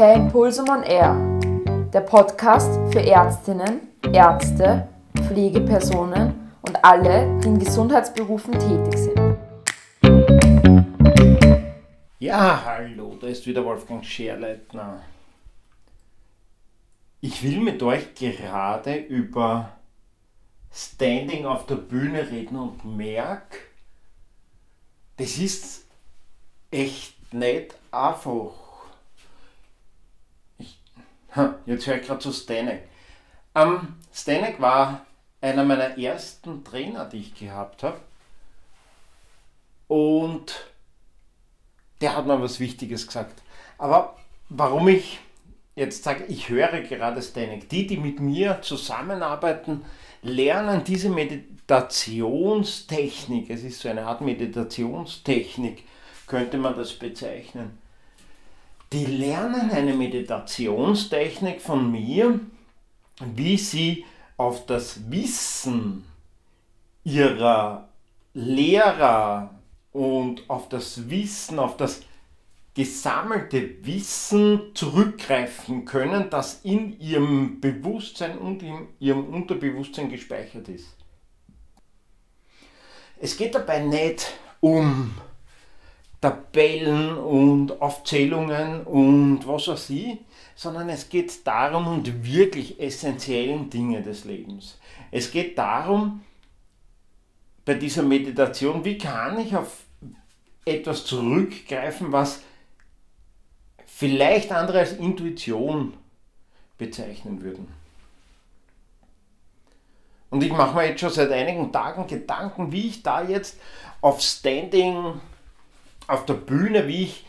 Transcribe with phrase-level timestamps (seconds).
[0.00, 1.14] Per Impulsum on Air,
[1.92, 3.82] der Podcast für Ärztinnen,
[4.14, 4.88] Ärzte,
[5.26, 9.36] Pflegepersonen und alle, die in Gesundheitsberufen tätig sind.
[12.18, 15.02] Ja, hallo, da ist wieder Wolfgang Scherleitner.
[17.20, 19.72] Ich will mit euch gerade über
[20.72, 23.58] Standing auf der Bühne reden und merke,
[25.18, 25.84] das ist
[26.70, 28.69] echt nicht einfach.
[31.66, 32.88] Jetzt höre ich gerade zu Stanek.
[33.54, 35.06] Ähm, Stanek war
[35.40, 37.98] einer meiner ersten Trainer, die ich gehabt habe.
[39.88, 40.66] Und
[42.00, 43.42] der hat mir was Wichtiges gesagt.
[43.78, 44.16] Aber
[44.48, 45.20] warum ich
[45.74, 49.84] jetzt sage, ich höre gerade Stanek, die, die mit mir zusammenarbeiten,
[50.22, 55.84] lernen diese Meditationstechnik, es ist so eine Art Meditationstechnik,
[56.26, 57.79] könnte man das bezeichnen.
[58.92, 62.40] Die lernen eine Meditationstechnik von mir,
[63.20, 64.04] wie sie
[64.36, 66.04] auf das Wissen
[67.04, 67.88] ihrer
[68.34, 69.54] Lehrer
[69.92, 72.02] und auf das Wissen, auf das
[72.74, 80.96] gesammelte Wissen zurückgreifen können, das in ihrem Bewusstsein und in ihrem Unterbewusstsein gespeichert ist.
[83.18, 85.14] Es geht dabei nicht um
[86.20, 90.18] Tabellen und Aufzählungen und was weiß ich,
[90.54, 94.78] sondern es geht darum um die wirklich essentiellen Dinge des Lebens.
[95.10, 96.22] Es geht darum,
[97.64, 99.84] bei dieser Meditation, wie kann ich auf
[100.64, 102.42] etwas zurückgreifen, was
[103.86, 105.94] vielleicht andere als Intuition
[106.76, 107.68] bezeichnen würden.
[110.30, 113.58] Und ich mache mir jetzt schon seit einigen Tagen Gedanken, wie ich da jetzt
[114.00, 115.20] auf Standing
[116.10, 117.24] auf der Bühne, wie ich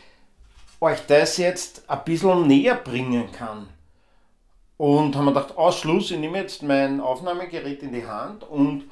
[0.80, 3.68] euch das jetzt ein bisschen näher bringen kann.
[4.76, 8.84] Und haben mir gedacht, Ausschluss, ich nehme jetzt mein Aufnahmegerät in die Hand und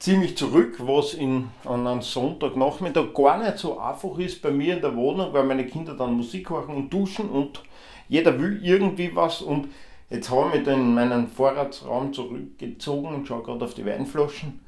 [0.00, 4.82] ziemlich zurück, was in, an einem Sonntagnachmittag gar nicht so einfach ist bei mir in
[4.82, 7.62] der Wohnung, weil meine Kinder dann Musik hören und duschen und
[8.08, 9.68] jeder will irgendwie was und
[10.10, 14.60] jetzt habe ich mich in meinen Vorratsraum zurückgezogen und schaue gerade auf die Weinflaschen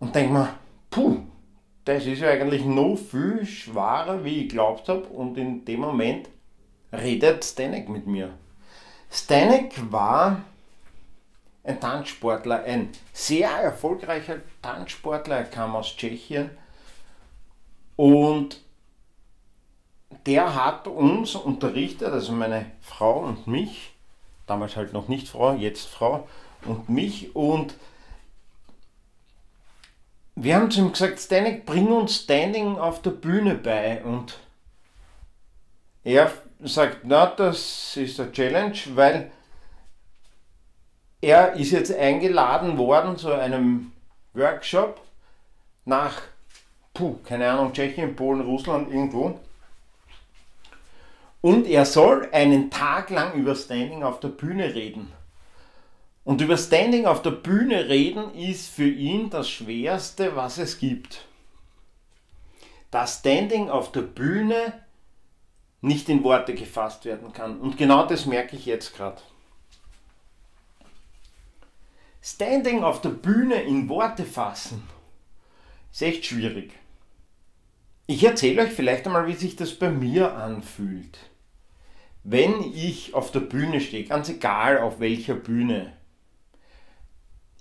[0.00, 0.48] und denke mir,
[0.90, 1.18] puh,
[1.84, 6.28] das ist ja eigentlich noch viel schwerer, wie ich glaubt habe und in dem Moment
[6.92, 8.30] redet Stanek mit mir.
[9.10, 10.42] Stanek war
[11.62, 16.50] ein Tanzsportler, ein sehr erfolgreicher Tanzsportler, er kam aus Tschechien.
[17.96, 18.60] Und
[20.26, 23.94] der hat uns unterrichtet, also meine Frau und mich,
[24.46, 26.28] damals halt noch nicht Frau, jetzt Frau
[26.64, 27.34] und mich.
[27.36, 27.74] Und
[30.36, 34.38] wir haben zu ihm gesagt, Stanek, bring uns Standing auf der Bühne bei und
[36.02, 36.30] er
[36.60, 39.30] sagt, na, das ist eine Challenge, weil
[41.20, 43.92] er ist jetzt eingeladen worden zu einem
[44.34, 45.00] Workshop
[45.84, 46.20] nach,
[46.92, 49.40] puh, keine Ahnung, Tschechien, Polen, Russland, irgendwo.
[51.40, 55.12] Und er soll einen Tag lang über Standing auf der Bühne reden.
[56.24, 61.26] Und über Standing auf der Bühne reden ist für ihn das Schwerste, was es gibt.
[62.90, 64.84] Das Standing auf der Bühne
[65.82, 67.60] nicht in Worte gefasst werden kann.
[67.60, 69.20] Und genau das merke ich jetzt gerade.
[72.22, 74.82] Standing auf der Bühne in Worte fassen
[75.92, 76.72] ist echt schwierig.
[78.06, 81.18] Ich erzähle euch vielleicht einmal, wie sich das bei mir anfühlt.
[82.22, 85.92] Wenn ich auf der Bühne stehe, ganz egal auf welcher Bühne.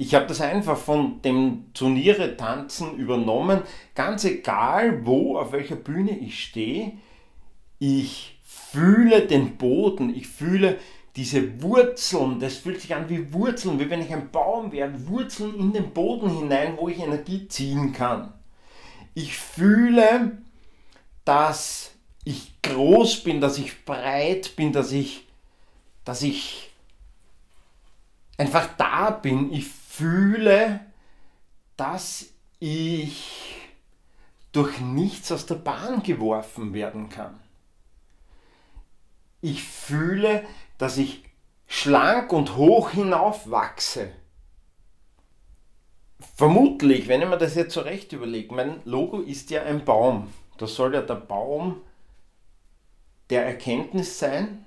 [0.04, 3.62] Ich habe das einfach von dem Turniere tanzen übernommen,
[3.96, 6.92] ganz egal wo, auf welcher Bühne ich stehe.
[7.80, 10.78] Ich fühle den Boden, ich fühle
[11.16, 15.58] diese Wurzeln, das fühlt sich an wie Wurzeln, wie wenn ich ein Baum wäre, Wurzeln
[15.58, 18.34] in den Boden hinein, wo ich Energie ziehen kann.
[19.14, 20.38] Ich fühle,
[21.24, 21.94] dass
[22.26, 25.26] ich groß bin, dass ich breit bin, dass ich,
[26.04, 26.72] dass ich
[28.38, 29.54] einfach da bin.
[29.54, 30.80] Ich fühle,
[31.78, 33.62] dass ich
[34.52, 37.40] durch nichts aus der Bahn geworfen werden kann.
[39.42, 40.46] Ich fühle,
[40.80, 41.24] dass ich
[41.68, 44.12] schlank und hoch hinauf wachse.
[46.36, 50.34] Vermutlich, wenn ich mir das jetzt so recht überlege, mein Logo ist ja ein Baum.
[50.58, 51.82] Das soll ja der Baum
[53.30, 54.66] der Erkenntnis sein,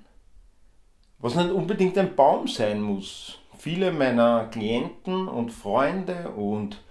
[1.19, 3.39] was nicht unbedingt ein Baum sein muss.
[3.67, 6.81] Viele meiner Klienten und Freunde und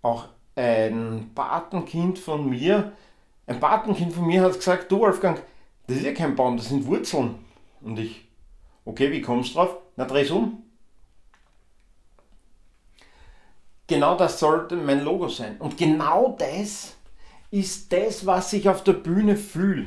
[0.00, 2.92] auch ein Patenkind von mir,
[3.46, 5.38] ein Patenkind von mir hat gesagt, du Wolfgang,
[5.86, 7.34] Das ist ja kein Baum, das sind Wurzeln.
[7.82, 8.30] Und ich,
[8.86, 9.76] okay, wie kommst du drauf?
[9.94, 10.62] Na, dreh's um.
[13.88, 15.58] Genau das sollte mein Logo sein.
[15.58, 16.96] Und genau das
[17.50, 19.86] ist das, was ich auf der Bühne fühle.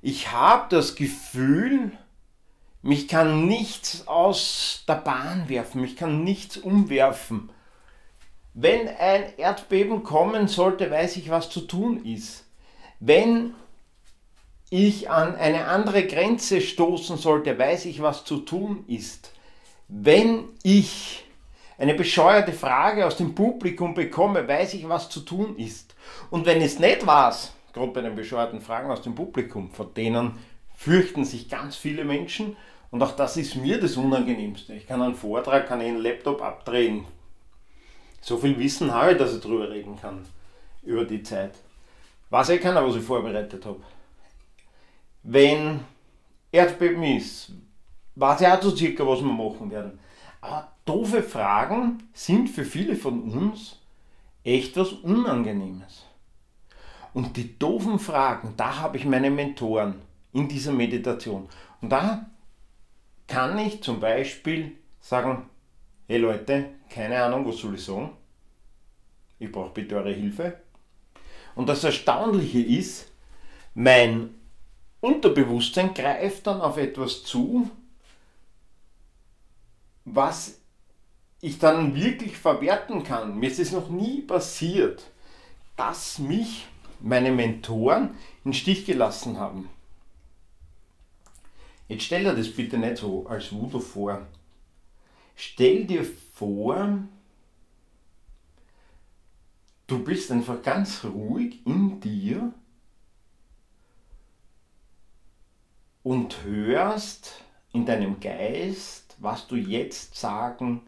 [0.00, 1.92] Ich habe das Gefühl,
[2.84, 7.50] mich kann nichts aus der Bahn werfen, mich kann nichts umwerfen.
[8.52, 12.44] Wenn ein Erdbeben kommen sollte, weiß ich, was zu tun ist.
[13.00, 13.54] Wenn
[14.68, 19.32] ich an eine andere Grenze stoßen sollte, weiß ich, was zu tun ist.
[19.88, 21.24] Wenn ich
[21.78, 25.94] eine bescheuerte Frage aus dem Publikum bekomme, weiß ich, was zu tun ist.
[26.30, 27.34] Und wenn es nicht war,
[27.72, 30.38] gerade bei den bescheuerten Fragen aus dem Publikum, vor denen
[30.74, 32.58] fürchten sich ganz viele Menschen
[32.94, 34.72] und auch das ist mir das Unangenehmste.
[34.72, 37.04] Ich kann einen Vortrag, kann einen Laptop abdrehen.
[38.20, 40.24] So viel Wissen habe ich, dass ich darüber reden kann,
[40.84, 41.56] über die Zeit.
[42.30, 43.80] Was ich kann, was ich vorbereitet habe.
[45.24, 45.80] Wenn
[46.52, 47.50] Erdbeben ist,
[48.14, 49.98] weiß ich auch so circa, was wir machen werden.
[50.40, 53.80] Aber doofe Fragen sind für viele von uns
[54.44, 56.04] echt was Unangenehmes.
[57.12, 59.96] Und die doofen Fragen, da habe ich meine Mentoren
[60.32, 61.48] in dieser Meditation.
[61.80, 62.26] Und da
[63.26, 65.48] kann ich zum Beispiel sagen,
[66.06, 68.10] hey Leute, keine Ahnung, was soll ich sagen?
[69.38, 70.58] Ich brauche bitte eure Hilfe.
[71.54, 73.10] Und das Erstaunliche ist,
[73.74, 74.34] mein
[75.00, 77.70] Unterbewusstsein greift dann auf etwas zu,
[80.04, 80.60] was
[81.40, 83.38] ich dann wirklich verwerten kann.
[83.38, 85.02] Mir ist es noch nie passiert,
[85.76, 86.66] dass mich
[87.00, 89.68] meine Mentoren in Stich gelassen haben.
[91.88, 94.26] Jetzt stell dir das bitte nicht so als Voodoo vor.
[95.36, 96.98] Stell dir vor,
[99.86, 102.52] du bist einfach ganz ruhig in dir
[106.02, 107.42] und hörst
[107.72, 110.82] in deinem Geist, was du jetzt sagen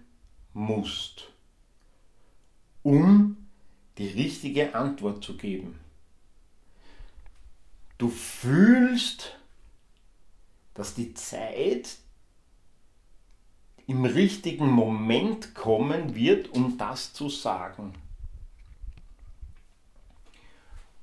[0.52, 1.32] musst,
[2.82, 3.36] um
[3.98, 5.78] die richtige Antwort zu geben.
[7.98, 9.38] Du fühlst,
[10.76, 11.96] dass die Zeit
[13.86, 17.94] im richtigen Moment kommen wird, um das zu sagen.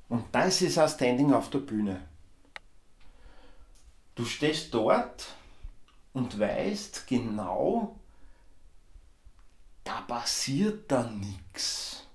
[0.10, 2.08] Und das ist ein Standing auf der Bühne.
[4.16, 5.26] Du stehst dort
[6.14, 7.96] und weißt genau,
[9.84, 12.06] da passiert da nichts.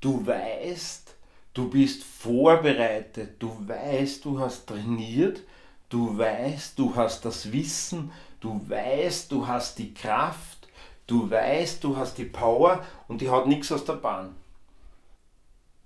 [0.00, 1.14] Du weißt,
[1.54, 5.42] du bist vorbereitet, du weißt, du hast trainiert,
[5.88, 10.68] du weißt, du hast das Wissen, du weißt, du hast die Kraft,
[11.06, 14.34] du weißt, du hast die Power und die hat nichts aus der Bahn.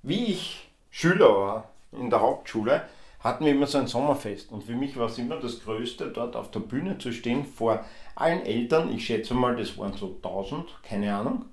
[0.02, 2.82] Wie ich Schüler war in der Hauptschule,
[3.20, 6.34] hatten wir immer so ein Sommerfest und für mich war es immer das Größte, dort
[6.34, 7.84] auf der Bühne zu stehen vor
[8.16, 8.92] allen Eltern.
[8.92, 11.44] Ich schätze mal, das waren so 1000, keine Ahnung,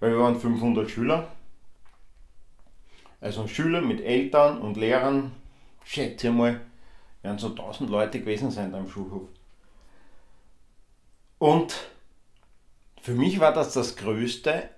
[0.00, 1.28] weil wir waren 500 Schüler.
[3.22, 5.32] Also Schüler mit Eltern und Lehrern,
[5.82, 6.60] schätze mal,
[7.24, 9.28] werden so 1000 Leute gewesen sein da im Schulhof.
[11.38, 11.74] Und
[13.02, 14.68] für mich war das das Größte,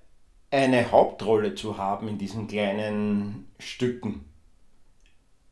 [0.50, 4.24] eine Hauptrolle zu haben in diesen kleinen Stücken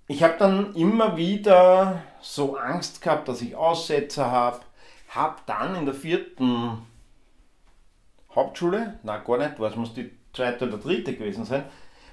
[0.07, 4.61] ich habe dann immer wieder so Angst gehabt, dass ich Aussetzer habe.
[5.09, 6.87] Habe dann in der vierten
[8.35, 11.65] Hauptschule, na gar nicht, was muss die zweite oder dritte gewesen sein,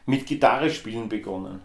[0.06, 1.62] mit Gitarre spielen begonnen.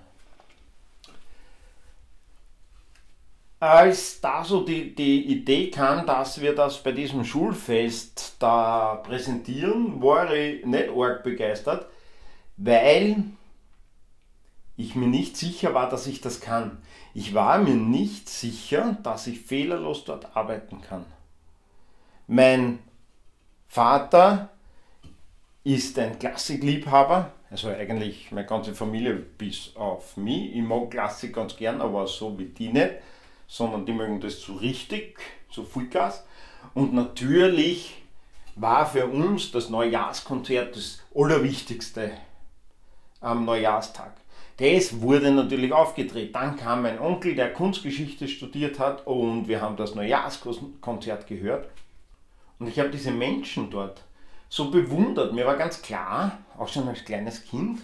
[3.58, 10.02] Als da so die, die Idee kam, dass wir das bei diesem Schulfest da präsentieren,
[10.02, 11.86] war ich nicht arg begeistert,
[12.58, 13.24] weil
[14.76, 16.82] ich mir nicht sicher war, dass ich das kann.
[17.14, 21.06] Ich war mir nicht sicher, dass ich fehlerlos dort arbeiten kann.
[22.26, 22.80] Mein
[23.68, 24.50] Vater
[25.64, 30.54] ist ein Klassikliebhaber, also eigentlich meine ganze Familie bis auf mich.
[30.54, 32.96] Ich mag Klassik ganz gern, aber so wie die nicht,
[33.46, 35.18] sondern die mögen das so richtig,
[35.50, 36.24] so Vollgas.
[36.74, 38.02] Und natürlich
[38.54, 42.12] war für uns das Neujahrskonzert das Allerwichtigste
[43.20, 44.12] am Neujahrstag.
[44.58, 46.34] Das wurde natürlich aufgedreht.
[46.34, 51.68] Dann kam mein Onkel, der Kunstgeschichte studiert hat und wir haben das Neujahrskonzert gehört.
[52.58, 54.02] Und ich habe diese Menschen dort
[54.48, 55.34] so bewundert.
[55.34, 57.80] Mir war ganz klar, auch schon als kleines Kind,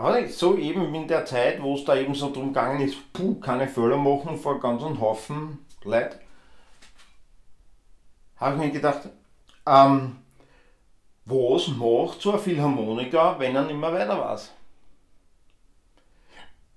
[0.00, 3.34] aber so eben in der Zeit, wo es da eben so drum gegangen ist, puh,
[3.40, 6.18] keine Fehler machen vor ganz einem Haufen Leute,
[8.36, 9.08] habe ich mir gedacht,
[9.66, 10.16] ähm,
[11.24, 14.52] was macht so ein Philharmoniker, wenn er nicht mehr weiter weiß?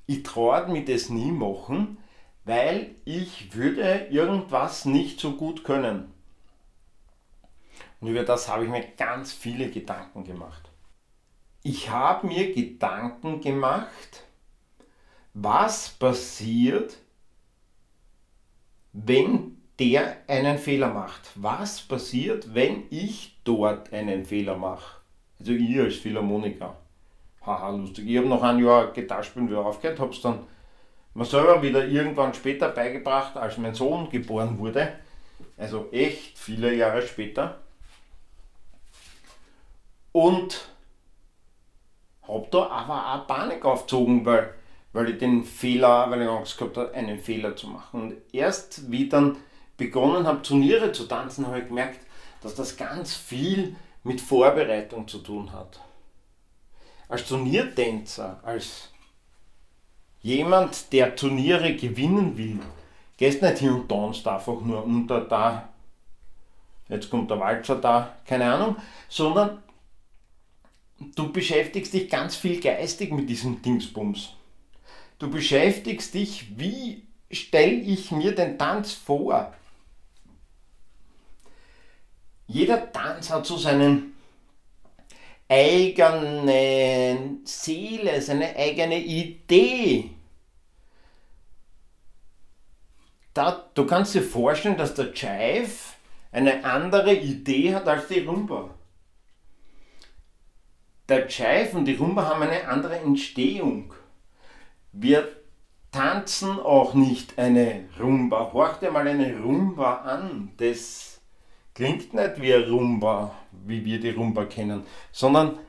[0.05, 1.97] ich traue mir das nie machen,
[2.45, 6.11] weil ich würde irgendwas nicht so gut können.
[8.01, 10.72] Und über das habe ich mir ganz viele Gedanken gemacht.
[11.63, 14.25] Ich habe mir Gedanken gemacht,
[15.33, 16.97] was passiert,
[18.91, 21.31] wenn der einen Fehler macht.
[21.35, 24.97] Was passiert, wenn ich dort einen Fehler mache?
[25.39, 26.75] Also ich als Philharmoniker.
[27.45, 28.07] Haha, lustig.
[28.07, 30.45] Ich habe noch ein Jahr Gitarre spielen wieder aufgehört, habe es dann
[31.13, 34.99] mir selber wieder irgendwann später beigebracht, als mein Sohn geboren wurde.
[35.57, 37.61] Also echt viele Jahre später.
[40.11, 40.72] Und
[42.33, 44.53] habe da aber auch Panik aufgezogen, weil,
[44.91, 48.01] weil ich den Fehler, weil ich Angst gehabt habe, einen Fehler zu machen.
[48.01, 49.37] Und erst wie ich dann
[49.77, 51.99] begonnen habe, Turniere zu tanzen, habe ich gemerkt,
[52.41, 55.79] dass das ganz viel mit Vorbereitung zu tun hat.
[57.07, 58.89] Als Turniertänzer, als
[60.21, 62.59] jemand, der Turniere gewinnen will,
[63.17, 65.69] gehst nicht hin und tanzt einfach nur unter da,
[66.89, 68.75] jetzt kommt der Walzer da, keine Ahnung,
[69.09, 69.61] sondern
[71.15, 74.29] du beschäftigst dich ganz viel geistig mit diesem Dingsbums.
[75.19, 79.53] Du beschäftigst dich, wie stelle ich mir den Tanz vor?
[82.47, 84.13] Jeder Tanz hat so seinen
[85.47, 90.09] eigene Seele, seine eigene Idee.
[93.33, 95.71] Da, du kannst dir vorstellen, dass der Jive
[96.31, 98.69] eine andere Idee hat als die Rumba.
[101.13, 103.93] Der Jive und die Rumba haben eine andere Entstehung.
[104.93, 105.27] Wir
[105.91, 108.51] tanzen auch nicht eine Rumba.
[108.51, 110.53] Horch dir mal eine Rumba an.
[110.57, 111.21] Das
[111.75, 115.59] klingt nicht wie eine Rumba, wie wir die Rumba kennen, sondern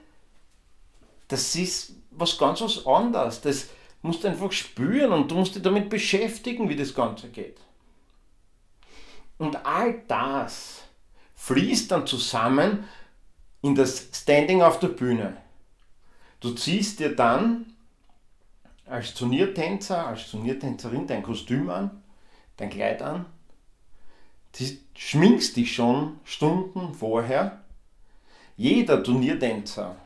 [1.29, 3.43] das ist was ganz was anderes.
[3.43, 3.69] Das
[4.01, 7.59] musst du einfach spüren und du musst dich damit beschäftigen, wie das Ganze geht.
[9.37, 10.85] Und all das
[11.35, 12.85] fließt dann zusammen
[13.65, 15.39] in das Standing auf der Bühne.
[16.41, 17.65] Du ziehst dir dann
[18.85, 22.03] als Turniertänzer, als Turniertänzerin dein Kostüm an,
[22.59, 23.25] dein Kleid an,
[24.95, 27.63] schminkst dich schon Stunden vorher.
[28.59, 29.97] Jeder Turniertänzer,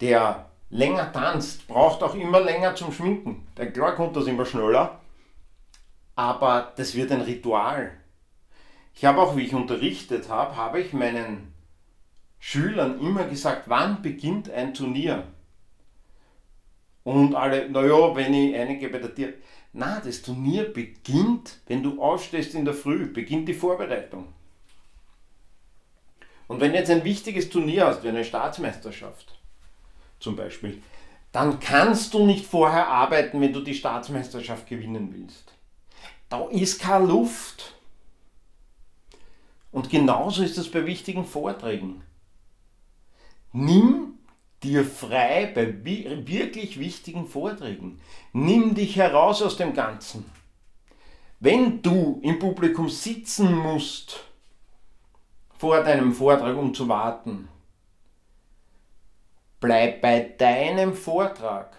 [0.00, 3.44] der länger tanzt, braucht auch immer länger zum Schminken.
[3.56, 5.00] Der klar kommt das immer schneller,
[6.14, 7.90] aber das wird ein Ritual.
[8.94, 11.57] Ich habe auch, wie ich unterrichtet habe, habe ich meinen
[12.38, 15.24] Schülern immer gesagt, wann beginnt ein Turnier?
[17.04, 19.34] Und alle, naja, wenn ich einige bei der Tier.
[19.72, 24.32] Na, das Turnier beginnt, wenn du aufstehst in der Früh, beginnt die Vorbereitung.
[26.48, 29.38] Und wenn du jetzt ein wichtiges Turnier hast, wie eine Staatsmeisterschaft
[30.18, 30.82] zum Beispiel,
[31.32, 35.52] dann kannst du nicht vorher arbeiten, wenn du die Staatsmeisterschaft gewinnen willst.
[36.28, 37.74] Da ist keine Luft.
[39.70, 42.02] Und genauso ist es bei wichtigen Vorträgen.
[43.52, 44.18] Nimm
[44.62, 48.00] dir frei bei wirklich wichtigen Vorträgen.
[48.32, 50.24] Nimm dich heraus aus dem Ganzen.
[51.40, 54.24] Wenn du im Publikum sitzen musst
[55.56, 57.48] vor deinem Vortrag, um zu warten,
[59.60, 61.76] bleib bei deinem Vortrag.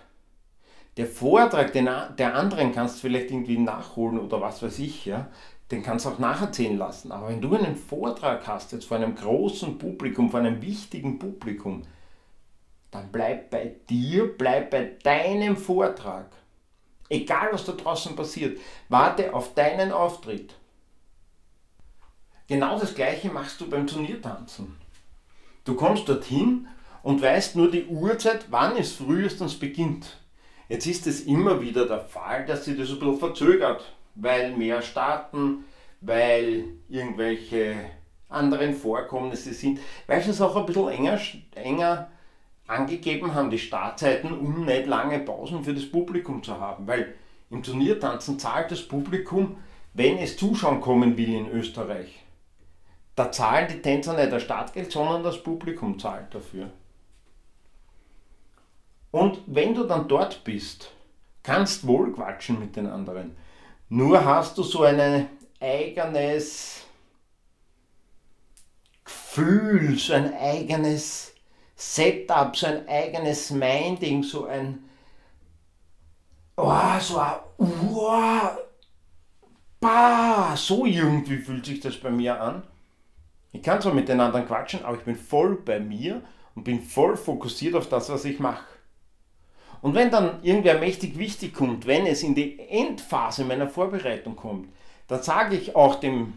[0.97, 1.85] Der Vortrag den,
[2.17, 5.29] der anderen kannst du vielleicht irgendwie nachholen oder was weiß ich, ja
[5.71, 7.11] den kannst du auch nacherzählen lassen.
[7.11, 11.83] Aber wenn du einen Vortrag hast, jetzt vor einem großen Publikum, vor einem wichtigen Publikum,
[12.91, 16.31] dann bleib bei dir, bleib bei deinem Vortrag.
[17.07, 20.55] Egal was da draußen passiert, warte auf deinen Auftritt.
[22.47, 24.75] Genau das gleiche machst du beim Turniertanzen.
[25.65, 26.67] Du kommst dorthin
[27.03, 30.17] und weißt nur die Uhrzeit, wann es frühestens beginnt.
[30.67, 34.81] Jetzt ist es immer wieder der Fall, dass sich das ein bisschen verzögert weil mehr
[34.81, 35.65] starten,
[36.01, 37.75] weil irgendwelche
[38.27, 41.19] anderen Vorkommnisse sind, weil sie es auch ein bisschen enger,
[41.55, 42.09] enger
[42.67, 46.87] angegeben haben, die Startzeiten, um nicht lange Pausen für das Publikum zu haben.
[46.87, 47.15] Weil
[47.49, 49.57] im Turniertanzen zahlt das Publikum,
[49.93, 52.23] wenn es zuschauen kommen will in Österreich.
[53.15, 56.69] Da zahlen die Tänzer nicht das Startgeld, sondern das Publikum zahlt dafür.
[59.11, 60.91] Und wenn du dann dort bist,
[61.41, 63.35] kannst wohl quatschen mit den anderen.
[63.89, 65.27] Nur hast du so ein
[65.59, 66.85] eigenes
[69.03, 71.33] Gefühl, so ein eigenes
[71.75, 74.83] Setup, so ein eigenes Minding, so ein
[76.55, 78.49] oh, so ein oh,
[79.79, 82.61] bah, so irgendwie fühlt sich das bei mir an.
[83.51, 86.21] Ich kann zwar mit den anderen quatschen, aber ich bin voll bei mir
[86.53, 88.63] und bin voll fokussiert auf das, was ich mache.
[89.81, 94.69] Und wenn dann irgendwer mächtig wichtig kommt, wenn es in die Endphase meiner Vorbereitung kommt,
[95.07, 96.33] dann sage ich auch dem,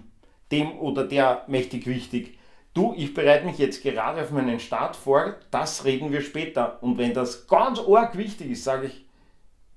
[0.50, 2.38] dem oder der mächtig wichtig,
[2.75, 6.82] du, ich bereite mich jetzt gerade auf meinen Start vor, das reden wir später.
[6.82, 9.04] Und wenn das ganz arg wichtig ist, sage ich,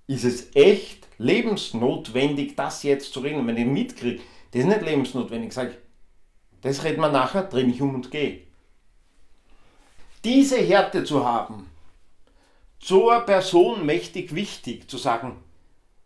[0.08, 3.40] ist es echt lebensnotwendig, das jetzt zu reden.
[3.40, 5.78] Und wenn ich mitkriege, das ist nicht lebensnotwendig, sage ich,
[6.62, 8.42] das reden wir nachher, drehe mich um und gehe.
[10.24, 11.70] Diese Härte zu haben,
[12.86, 15.44] zur Person mächtig wichtig, zu sagen,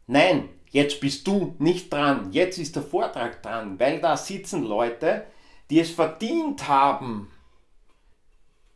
[0.08, 5.26] nein, jetzt bist du nicht dran, jetzt ist der Vortrag dran, weil da sitzen Leute,
[5.70, 7.30] die es verdient haben,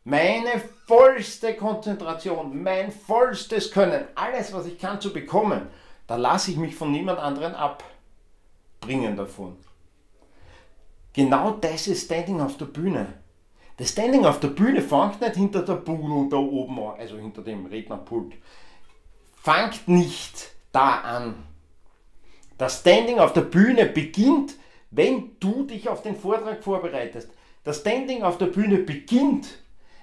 [0.04, 5.68] meine vollste Konzentration, mein vollstes Können, alles, was ich kann, zu bekommen,
[6.06, 9.56] da lasse ich mich von niemand anderen abbringen davon.
[11.14, 13.14] Genau das ist Standing auf der Bühne.
[13.76, 17.42] Das Standing auf der Bühne fängt nicht hinter der Bude da oben an, also hinter
[17.42, 18.34] dem Rednerpult.
[19.34, 21.34] Fangt nicht da an.
[22.56, 24.54] Das Standing auf der Bühne beginnt,
[24.92, 27.30] wenn du dich auf den Vortrag vorbereitest.
[27.64, 29.58] Das Standing auf der Bühne beginnt,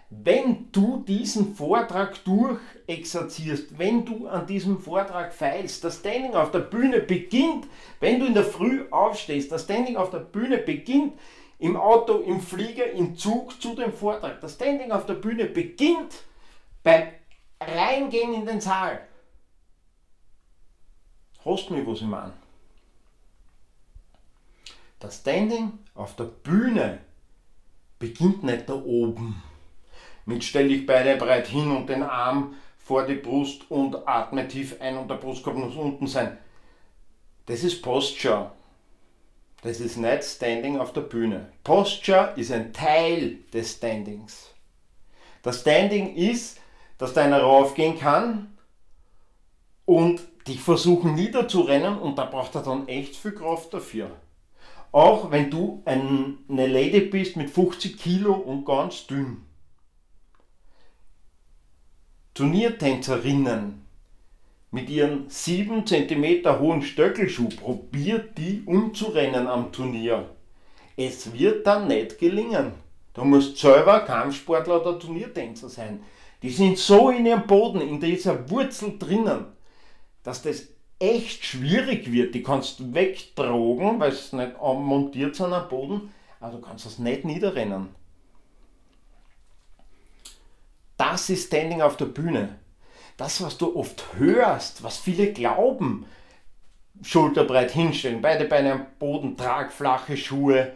[0.09, 6.59] wenn du diesen Vortrag durchexerzierst, wenn du an diesem Vortrag feilst, das Standing auf der
[6.59, 7.67] Bühne beginnt,
[8.01, 11.13] wenn du in der Früh aufstehst, das Standing auf der Bühne beginnt,
[11.62, 14.41] im Auto, im Flieger, im Zug zu dem Vortrag.
[14.41, 16.24] Das Standing auf der Bühne beginnt
[16.84, 17.08] beim
[17.60, 19.08] Reingehen in den Saal.
[21.46, 22.34] Hast mich, was ich meine.
[25.00, 27.00] Das Standing auf der Bühne
[27.98, 29.41] beginnt nicht da oben
[30.25, 34.80] mit stelle ich beide breit hin und den Arm vor die Brust und atme tief
[34.80, 36.38] ein und der Brustkorb muss unten sein.
[37.46, 38.51] Das ist Posture.
[39.62, 41.51] Das ist nicht Standing auf der Bühne.
[41.63, 44.50] Posture ist ein Teil des Standings.
[45.44, 46.60] Das Standing ist,
[46.98, 48.58] dass deiner raufgehen kann
[49.86, 54.12] und dich versuchen niederzurennen und da braucht er dann echt viel Kraft dafür.
[54.91, 59.45] Auch wenn du eine Lady bist mit 50 Kilo und ganz dünn.
[62.34, 63.81] Turniertänzerinnen
[64.71, 70.29] mit ihren 7 cm hohen Stöckelschuh probiert die umzurennen am Turnier.
[70.95, 72.73] Es wird dann nicht gelingen.
[73.13, 76.01] Du musst selber Kampfsportler oder Turniertänzer sein.
[76.41, 79.45] Die sind so in ihrem Boden, in dieser Wurzel drinnen,
[80.23, 82.34] dass das echt schwierig wird.
[82.34, 86.97] Die kannst du wegtragen, weil es nicht montiert sind am Boden, aber du kannst das
[86.97, 87.89] nicht niederrennen.
[90.97, 92.61] Das ist Standing auf der Bühne.
[93.21, 96.07] Das, was du oft hörst, was viele glauben,
[97.03, 100.71] schulterbreit hinstellen, beide Beine am Boden, trag flache Schuhe,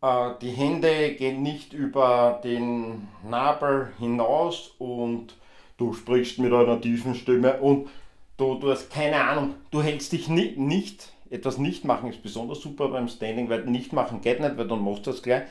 [0.00, 5.36] äh, die Hände gehen nicht über den Nabel hinaus und
[5.76, 7.90] du sprichst mit einer tiefen Stimme und
[8.38, 12.62] du, du hast keine Ahnung, du hältst dich nicht, nicht, etwas nicht machen ist besonders
[12.62, 15.42] super beim Standing, weil nicht machen geht nicht, weil dann machst du das gleich.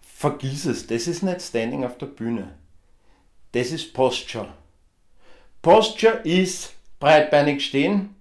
[0.00, 2.54] Vergiss es, das ist nicht Standing auf der Bühne.
[3.50, 4.54] Das ist Posture.
[5.64, 8.14] Posture ist breitbeinig stehen.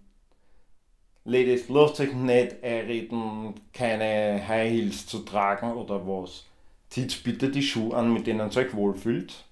[1.26, 6.46] Ladies, lasst euch nicht einreden, keine High Heels zu tragen oder was.
[6.88, 9.44] Zieht bitte die Schuhe an, mit denen ihr euch wohlfühlt.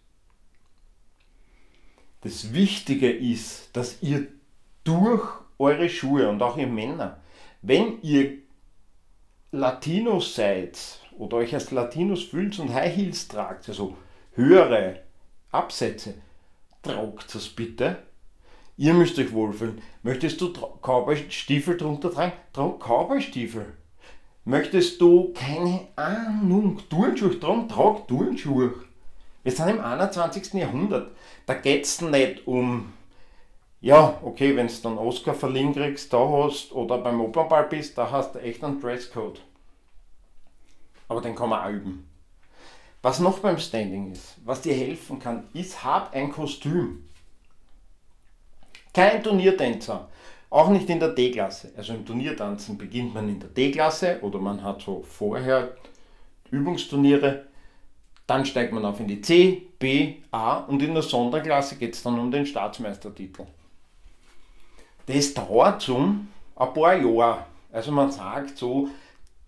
[2.22, 4.28] Das Wichtige ist, dass ihr
[4.86, 5.28] durch
[5.60, 7.20] eure Schuhe und auch ihr Männer,
[7.62, 8.38] wenn ihr
[9.52, 10.80] Latinos seid
[11.18, 13.98] oder euch als Latinos fühlt und High Heels tragt, also
[14.36, 15.02] höhere
[15.52, 16.14] Absätze.
[16.82, 17.98] Tragt das bitte.
[18.78, 19.82] Ihr müsst euch wohlfühlen.
[20.02, 22.34] Möchtest du Cowboy-Stiefel drunter tragen?
[22.54, 23.74] Trag Cowboy-Stiefel.
[24.46, 27.70] Möchtest du, keine Ahnung, Turnschuhe tragen?
[27.70, 28.74] Trag Turnschuhe.
[29.44, 30.54] Wir sind im 21.
[30.54, 31.12] Jahrhundert.
[31.46, 32.94] Da geht es nicht um,
[33.80, 38.10] ja, okay, wenn du dann Oscar verliehen kriegst, da hast, oder beim Opernball bist, da
[38.10, 39.42] hast du echt einen Dresscode.
[41.08, 42.11] Aber den kann man auch üben.
[43.02, 47.04] Was noch beim Standing ist, was dir helfen kann, ist, hab ein Kostüm.
[48.94, 50.08] Kein Turniertänzer,
[50.52, 51.72] auch nicht in der D-Klasse.
[51.76, 55.76] Also im Turniertanzen beginnt man in der D-Klasse oder man hat so vorher
[56.52, 57.46] Übungsturniere,
[58.28, 62.04] dann steigt man auf in die C, B, A und in der Sonderklasse geht es
[62.04, 63.46] dann um den Staatsmeistertitel.
[65.08, 67.46] Das dauert so ein paar Jahre.
[67.72, 68.90] Also man sagt so,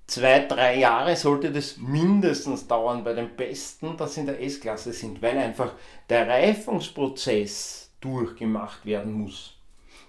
[0.08, 4.94] zwei, drei Jahre sollte das mindestens dauern bei den Besten, dass sie in der S-Klasse
[4.94, 5.74] sind, weil einfach
[6.10, 9.56] der Reifungsprozess durchgemacht werden muss.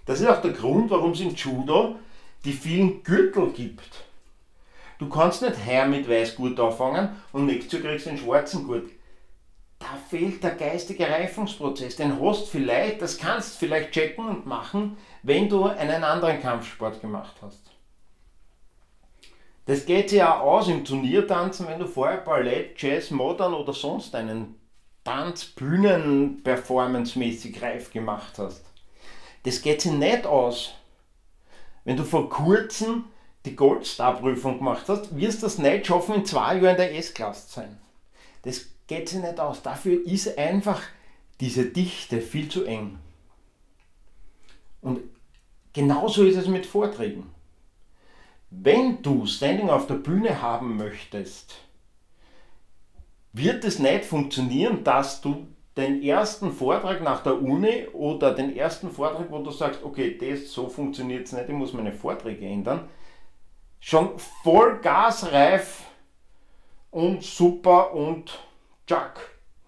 [0.07, 1.97] Das ist auch der Grund, warum es im Judo
[2.45, 4.05] die vielen Gürtel gibt.
[4.99, 8.91] Du kannst nicht her mit Weißgurt anfangen und nächstes Jahr kriegst du einen schwarzen Gurt.
[9.79, 11.97] da fehlt der geistige Reifungsprozess.
[11.97, 17.01] Den hast vielleicht, das kannst du vielleicht checken und machen, wenn du einen anderen Kampfsport
[17.01, 17.74] gemacht hast.
[19.67, 24.15] Das geht sich ja aus im Turniertanzen, wenn du vorher Ballett, Jazz, Modern oder sonst
[24.15, 24.57] einen
[25.05, 28.65] Tanz, Bühnen, Performance-mäßig reif gemacht hast.
[29.45, 30.75] Das geht sich nicht aus.
[31.85, 33.05] Wenn du vor kurzem
[33.45, 37.47] die Goldstar-Prüfung gemacht hast, wirst du das nicht schaffen, in zwei Jahren in der S-Klasse
[37.47, 37.79] zu sein.
[38.43, 39.63] Das geht sich nicht aus.
[39.63, 40.81] Dafür ist einfach
[41.41, 42.99] diese Dichte viel zu eng.
[44.81, 45.01] Und
[45.73, 47.34] genauso ist es mit Vorträgen.
[48.57, 51.57] Wenn du Standing auf der Bühne haben möchtest,
[53.33, 58.91] wird es nicht funktionieren, dass du den ersten Vortrag nach der Uni oder den ersten
[58.91, 62.89] Vortrag, wo du sagst, okay, das so funktioniert es nicht, ich muss meine Vorträge ändern,
[63.81, 65.83] schon voll gasreif
[66.93, 68.39] und super und
[68.87, 69.15] Chuck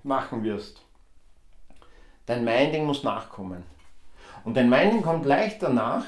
[0.05, 0.81] machen wirst.
[2.25, 3.65] Dein Minding muss nachkommen.
[4.45, 6.05] Und dein Minding kommt leicht danach,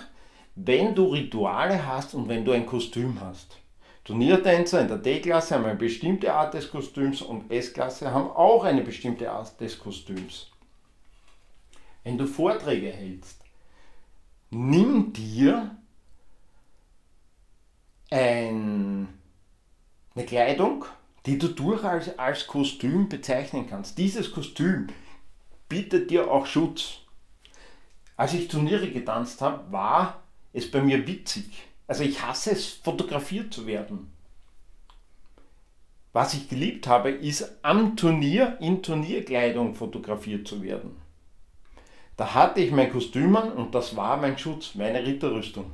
[0.64, 3.56] wenn du Rituale hast und wenn du ein Kostüm hast.
[4.04, 8.82] Turniertänzer in der D-Klasse haben eine bestimmte Art des Kostüms und S-Klasse haben auch eine
[8.82, 10.50] bestimmte Art des Kostüms.
[12.02, 13.44] Wenn du Vorträge hältst,
[14.50, 15.76] nimm dir
[18.10, 19.08] ein,
[20.14, 20.86] eine Kleidung,
[21.26, 23.98] die du durchaus als Kostüm bezeichnen kannst.
[23.98, 24.88] Dieses Kostüm
[25.68, 27.00] bietet dir auch Schutz.
[28.16, 31.50] Als ich Turniere getanzt habe, war es bei mir witzig.
[31.87, 34.12] Also ich hasse es, fotografiert zu werden.
[36.12, 40.96] Was ich geliebt habe, ist am Turnier in Turnierkleidung fotografiert zu werden.
[42.16, 45.70] Da hatte ich mein Kostüm an und das war mein Schutz, meine Ritterrüstung.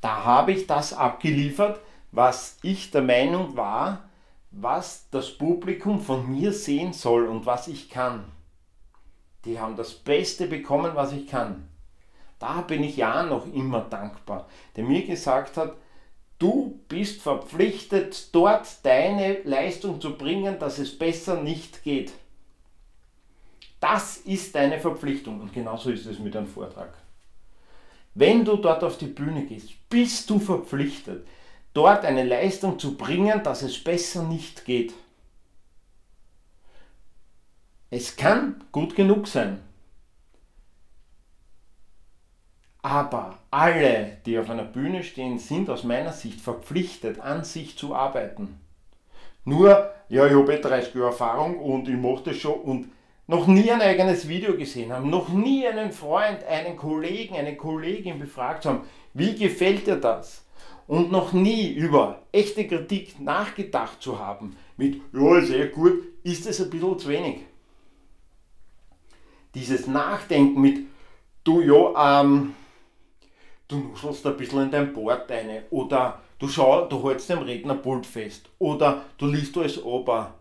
[0.00, 4.08] Da habe ich das abgeliefert, was ich der Meinung war,
[4.50, 8.24] was das Publikum von mir sehen soll und was ich kann.
[9.44, 11.69] Die haben das Beste bekommen, was ich kann.
[12.40, 15.76] Da bin ich ja noch immer dankbar, der mir gesagt hat,
[16.38, 22.12] du bist verpflichtet, dort deine Leistung zu bringen, dass es besser nicht geht.
[23.78, 26.94] Das ist deine Verpflichtung und genauso ist es mit einem Vortrag.
[28.14, 31.26] Wenn du dort auf die Bühne gehst, bist du verpflichtet,
[31.74, 34.94] dort eine Leistung zu bringen, dass es besser nicht geht.
[37.90, 39.60] Es kann gut genug sein.
[42.82, 47.94] Aber alle, die auf einer Bühne stehen, sind aus meiner Sicht verpflichtet, an sich zu
[47.94, 48.58] arbeiten.
[49.44, 52.92] Nur, ja, ich habe 30 Jahre Erfahrung und ich mache das schon und
[53.26, 58.18] noch nie ein eigenes Video gesehen haben, noch nie einen Freund, einen Kollegen, eine Kollegin
[58.18, 58.80] befragt haben,
[59.14, 60.44] wie gefällt dir das?
[60.90, 66.60] und noch nie über echte Kritik nachgedacht zu haben, mit, ja, eh gut, ist es
[66.60, 67.42] ein bisschen zu wenig.
[69.54, 70.80] Dieses Nachdenken mit,
[71.44, 72.54] du ja, ähm,
[73.70, 78.06] du nuschelst ein bisschen in dein Board rein oder du schau, du hältst dem Rednerpult
[78.06, 80.34] fest oder du liest alles aber.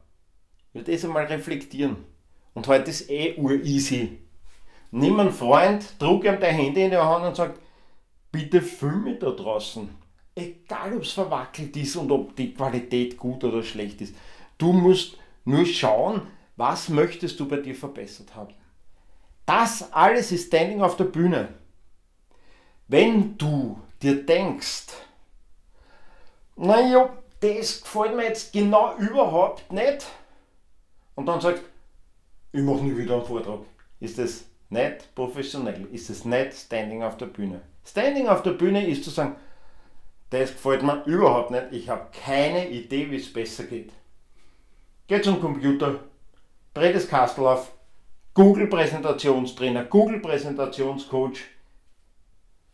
[0.73, 1.97] Ja, das einmal reflektieren.
[2.53, 4.19] Und heute ist eh ur-easy.
[4.91, 7.55] Nimm einen Freund, druck ihm dein Handy in die Hand und sag,
[8.31, 9.89] bitte film mich da draußen
[10.39, 14.15] egal ob es verwackelt ist und ob die Qualität gut oder schlecht ist.
[14.57, 16.21] Du musst nur schauen,
[16.55, 18.53] was möchtest du bei dir verbessert haben.
[19.45, 21.49] Das alles ist Standing auf der Bühne.
[22.89, 24.87] Wenn du dir denkst,
[26.55, 30.07] naja, das gefällt mir jetzt genau überhaupt nicht,
[31.13, 31.61] und dann sagst,
[32.51, 33.59] ich mache nie wieder einen Vortrag,
[33.99, 37.61] ist das nicht professionell, ist es nicht Standing auf der Bühne.
[37.85, 39.35] Standing auf der Bühne ist zu sagen,
[40.31, 41.67] das gefällt mir überhaupt nicht.
[41.69, 43.91] Ich habe keine Idee, wie es besser geht.
[45.05, 45.99] Geh zum Computer,
[46.73, 47.71] dreh das Kastel auf,
[48.33, 51.58] Google Präsentationstrainer, Google Präsentationscoach.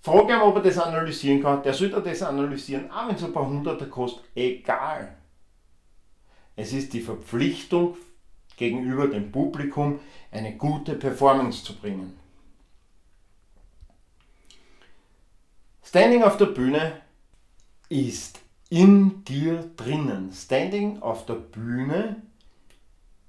[0.05, 1.63] Frag ihn, ob er das analysieren kann.
[1.63, 4.23] Der sollte das analysieren, auch wenn es ein paar Hunderter kostet.
[4.35, 5.17] Egal.
[6.55, 7.97] Es ist die Verpflichtung
[8.55, 9.99] gegenüber dem Publikum,
[10.31, 12.15] eine gute Performance zu bringen.
[15.83, 17.01] Standing auf der Bühne
[17.89, 20.31] ist in dir drinnen.
[20.31, 22.21] Standing auf der Bühne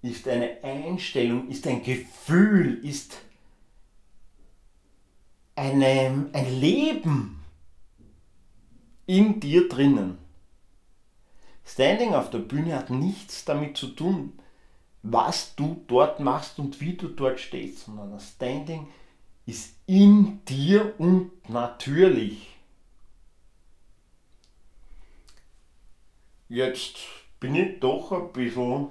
[0.03, 3.17] ist eine Einstellung, ist ein Gefühl, ist
[5.57, 7.43] eine, ein Leben
[9.07, 10.19] in dir drinnen.
[11.65, 14.39] Standing auf der Bühne hat nichts damit zu tun,
[15.03, 18.87] was du dort machst und wie du dort stehst, sondern das Standing
[19.47, 22.49] ist in dir und natürlich.
[26.49, 26.99] Jetzt
[27.41, 28.89] bin ich doch ein bisschen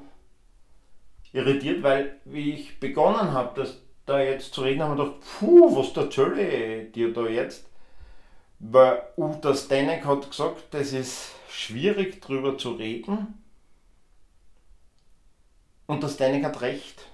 [1.31, 5.75] irritiert, weil wie ich begonnen habe, das da jetzt zu reden, haben wir gedacht, puh,
[5.75, 7.65] was erzähle ich dir da jetzt?
[8.59, 13.41] Weil Uta Stenek hat gesagt, das ist schwierig drüber zu reden.
[15.87, 17.07] Und der Stenek hat recht.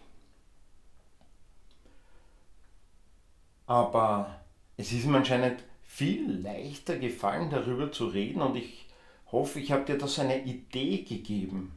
[3.66, 4.42] Aber
[4.78, 8.88] es ist mir anscheinend viel leichter gefallen, darüber zu reden und ich
[9.32, 11.72] hoffe, ich habe dir das eine Idee gegeben.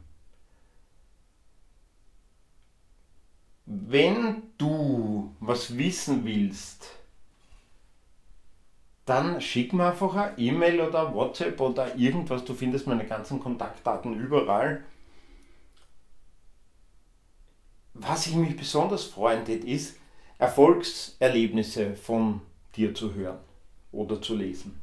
[3.65, 6.87] Wenn du was wissen willst,
[9.05, 12.43] dann schick mir einfach eine E-Mail oder WhatsApp oder irgendwas.
[12.45, 14.83] Du findest meine ganzen Kontaktdaten überall.
[17.93, 19.97] Was ich mich besonders freuen tät, ist,
[20.37, 22.41] Erfolgserlebnisse von
[22.75, 23.39] dir zu hören
[23.91, 24.79] oder zu lesen.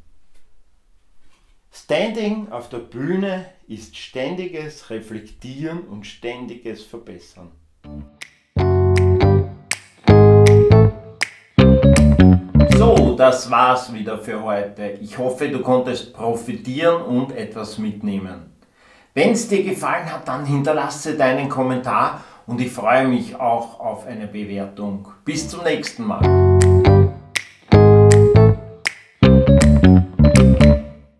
[1.70, 7.50] Standing auf der Bühne ist ständiges Reflektieren und ständiges Verbessern.
[13.22, 14.98] Das war's wieder für heute.
[15.00, 18.50] Ich hoffe, du konntest profitieren und etwas mitnehmen.
[19.14, 24.08] Wenn es dir gefallen hat, dann hinterlasse deinen Kommentar und ich freue mich auch auf
[24.08, 25.06] eine Bewertung.
[25.24, 27.01] Bis zum nächsten Mal.